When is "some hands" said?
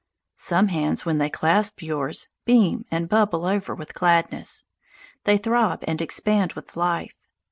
0.37-1.05